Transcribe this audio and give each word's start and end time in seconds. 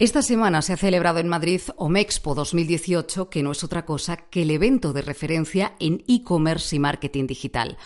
Esta 0.00 0.22
semana 0.22 0.62
se 0.62 0.72
ha 0.72 0.78
celebrado 0.78 1.18
en 1.18 1.28
Madrid 1.28 1.60
OMEXPO 1.76 2.34
2018, 2.34 3.28
que 3.28 3.42
no 3.42 3.52
es 3.52 3.62
otra 3.62 3.84
cosa 3.84 4.16
que 4.16 4.40
el 4.40 4.50
evento 4.50 4.94
de 4.94 5.02
referencia 5.02 5.74
en 5.78 6.02
e-commerce 6.08 6.74
y 6.74 6.78
marketing 6.78 7.26
digital. 7.26 7.76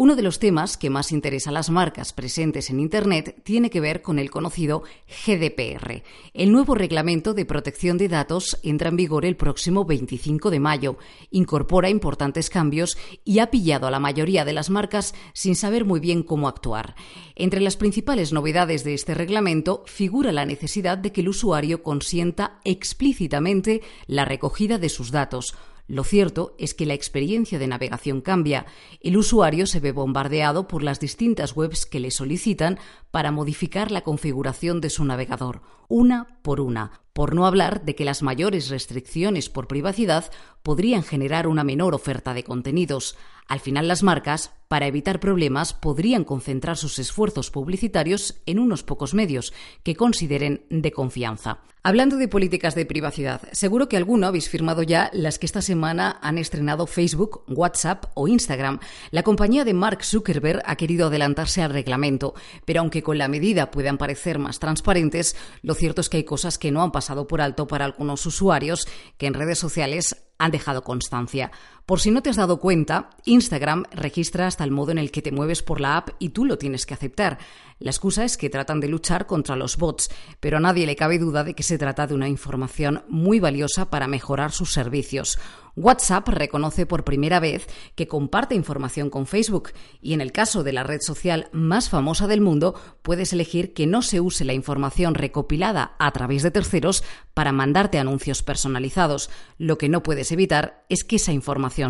Uno 0.00 0.14
de 0.14 0.22
los 0.22 0.38
temas 0.38 0.76
que 0.76 0.90
más 0.90 1.10
interesa 1.10 1.50
a 1.50 1.52
las 1.52 1.70
marcas 1.70 2.12
presentes 2.12 2.70
en 2.70 2.78
Internet 2.78 3.40
tiene 3.42 3.68
que 3.68 3.80
ver 3.80 4.00
con 4.00 4.20
el 4.20 4.30
conocido 4.30 4.84
GDPR. 5.26 6.04
El 6.34 6.52
nuevo 6.52 6.76
reglamento 6.76 7.34
de 7.34 7.44
protección 7.44 7.98
de 7.98 8.06
datos 8.06 8.60
entra 8.62 8.90
en 8.90 8.96
vigor 8.96 9.24
el 9.24 9.36
próximo 9.36 9.84
25 9.84 10.52
de 10.52 10.60
mayo, 10.60 10.98
incorpora 11.32 11.90
importantes 11.90 12.48
cambios 12.48 12.96
y 13.24 13.40
ha 13.40 13.50
pillado 13.50 13.88
a 13.88 13.90
la 13.90 13.98
mayoría 13.98 14.44
de 14.44 14.52
las 14.52 14.70
marcas 14.70 15.16
sin 15.34 15.56
saber 15.56 15.84
muy 15.84 15.98
bien 15.98 16.22
cómo 16.22 16.46
actuar. 16.46 16.94
Entre 17.34 17.60
las 17.60 17.76
principales 17.76 18.32
novedades 18.32 18.84
de 18.84 18.94
este 18.94 19.14
reglamento 19.14 19.82
figura 19.86 20.30
la 20.30 20.46
necesidad 20.46 20.96
de 20.96 21.10
que 21.10 21.22
el 21.22 21.28
usuario 21.28 21.82
consienta 21.82 22.60
explícitamente 22.64 23.82
la 24.06 24.24
recogida 24.24 24.78
de 24.78 24.90
sus 24.90 25.10
datos, 25.10 25.56
lo 25.88 26.04
cierto 26.04 26.54
es 26.58 26.74
que 26.74 26.84
la 26.84 26.92
experiencia 26.92 27.58
de 27.58 27.66
navegación 27.66 28.20
cambia. 28.20 28.66
El 29.00 29.16
usuario 29.16 29.66
se 29.66 29.80
ve 29.80 29.90
bombardeado 29.90 30.68
por 30.68 30.82
las 30.82 31.00
distintas 31.00 31.56
webs 31.56 31.86
que 31.86 31.98
le 31.98 32.10
solicitan 32.10 32.78
para 33.10 33.32
modificar 33.32 33.90
la 33.90 34.02
configuración 34.02 34.82
de 34.82 34.90
su 34.90 35.06
navegador, 35.06 35.62
una 35.88 36.38
por 36.42 36.60
una, 36.60 37.00
por 37.18 37.34
no 37.34 37.46
hablar 37.46 37.84
de 37.84 37.96
que 37.96 38.04
las 38.04 38.22
mayores 38.22 38.68
restricciones 38.68 39.48
por 39.48 39.66
privacidad 39.66 40.30
podrían 40.62 41.02
generar 41.02 41.48
una 41.48 41.64
menor 41.64 41.92
oferta 41.92 42.32
de 42.32 42.44
contenidos. 42.44 43.16
Al 43.48 43.58
final 43.58 43.88
las 43.88 44.04
marcas, 44.04 44.52
para 44.68 44.86
evitar 44.86 45.18
problemas, 45.18 45.74
podrían 45.74 46.22
concentrar 46.22 46.76
sus 46.76 47.00
esfuerzos 47.00 47.50
publicitarios 47.50 48.36
en 48.46 48.60
unos 48.60 48.84
pocos 48.84 49.14
medios 49.14 49.52
que 49.82 49.96
consideren 49.96 50.64
de 50.70 50.92
confianza. 50.92 51.58
Hablando 51.82 52.18
de 52.18 52.28
políticas 52.28 52.74
de 52.74 52.84
privacidad, 52.84 53.40
seguro 53.52 53.88
que 53.88 53.96
alguno 53.96 54.26
habéis 54.26 54.50
firmado 54.50 54.82
ya 54.82 55.08
las 55.14 55.38
que 55.38 55.46
esta 55.46 55.62
semana 55.62 56.18
han 56.20 56.36
estrenado 56.36 56.86
Facebook, 56.86 57.44
WhatsApp 57.48 58.06
o 58.12 58.28
Instagram. 58.28 58.80
La 59.10 59.22
compañía 59.22 59.64
de 59.64 59.72
Mark 59.72 60.04
Zuckerberg 60.04 60.60
ha 60.66 60.76
querido 60.76 61.06
adelantarse 61.06 61.62
al 61.62 61.72
reglamento, 61.72 62.34
pero 62.66 62.80
aunque 62.80 63.02
con 63.02 63.16
la 63.16 63.28
medida 63.28 63.70
puedan 63.70 63.96
parecer 63.96 64.38
más 64.38 64.58
transparentes, 64.58 65.34
lo 65.62 65.72
cierto 65.72 66.02
es 66.02 66.10
que 66.10 66.18
hay 66.18 66.24
cosas 66.24 66.58
que 66.58 66.70
no 66.70 66.82
han 66.82 66.92
pasado 66.92 67.07
por 67.26 67.40
alto 67.40 67.66
para 67.66 67.84
algunos 67.84 68.24
usuarios 68.26 68.86
que 69.16 69.26
en 69.26 69.34
redes 69.34 69.58
sociales 69.58 70.16
han 70.38 70.50
dejado 70.50 70.84
constancia. 70.84 71.50
Por 71.88 72.00
si 72.00 72.10
no 72.10 72.22
te 72.22 72.28
has 72.28 72.36
dado 72.36 72.60
cuenta, 72.60 73.08
Instagram 73.24 73.84
registra 73.90 74.46
hasta 74.46 74.62
el 74.62 74.70
modo 74.70 74.90
en 74.90 74.98
el 74.98 75.10
que 75.10 75.22
te 75.22 75.32
mueves 75.32 75.62
por 75.62 75.80
la 75.80 75.96
app 75.96 76.10
y 76.18 76.28
tú 76.28 76.44
lo 76.44 76.58
tienes 76.58 76.84
que 76.84 76.92
aceptar. 76.92 77.38
La 77.78 77.90
excusa 77.90 78.24
es 78.24 78.36
que 78.36 78.50
tratan 78.50 78.80
de 78.80 78.88
luchar 78.88 79.26
contra 79.26 79.56
los 79.56 79.78
bots, 79.78 80.10
pero 80.38 80.58
a 80.58 80.60
nadie 80.60 80.84
le 80.84 80.96
cabe 80.96 81.18
duda 81.18 81.44
de 81.44 81.54
que 81.54 81.62
se 81.62 81.78
trata 81.78 82.06
de 82.06 82.12
una 82.12 82.28
información 82.28 83.04
muy 83.08 83.40
valiosa 83.40 83.88
para 83.88 84.06
mejorar 84.06 84.52
sus 84.52 84.70
servicios. 84.70 85.38
WhatsApp 85.78 86.28
reconoce 86.28 86.86
por 86.86 87.04
primera 87.04 87.38
vez 87.38 87.68
que 87.94 88.08
comparte 88.08 88.56
información 88.56 89.10
con 89.10 89.26
Facebook 89.26 89.70
y 90.02 90.12
en 90.12 90.20
el 90.20 90.32
caso 90.32 90.64
de 90.64 90.72
la 90.72 90.82
red 90.82 90.98
social 91.00 91.48
más 91.52 91.88
famosa 91.88 92.26
del 92.26 92.40
mundo 92.40 92.74
puedes 93.02 93.32
elegir 93.32 93.74
que 93.74 93.86
no 93.86 94.02
se 94.02 94.20
use 94.20 94.44
la 94.44 94.54
información 94.54 95.14
recopilada 95.14 95.94
a 96.00 96.10
través 96.10 96.42
de 96.42 96.50
terceros 96.50 97.04
para 97.32 97.52
mandarte 97.52 98.00
anuncios 98.00 98.42
personalizados. 98.42 99.30
Lo 99.56 99.78
que 99.78 99.88
no 99.88 100.02
puedes 100.02 100.32
evitar 100.32 100.84
es 100.88 101.04
que 101.04 101.16
esa 101.16 101.30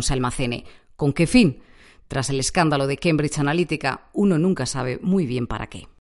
se 0.01 0.13
almacene. 0.13 0.63
¿Con 0.95 1.11
qué 1.11 1.27
fin? 1.27 1.61
Tras 2.07 2.29
el 2.29 2.39
escándalo 2.39 2.87
de 2.87 2.97
Cambridge 2.97 3.37
Analytica, 3.39 4.07
uno 4.13 4.39
nunca 4.39 4.65
sabe 4.65 4.99
muy 5.01 5.25
bien 5.25 5.45
para 5.45 5.67
qué. 5.67 5.89